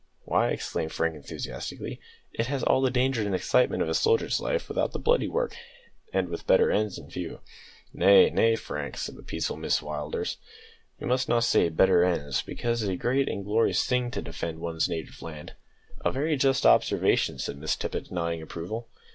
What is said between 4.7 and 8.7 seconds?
the bloody work, and with better ends in view." "Nay, nay,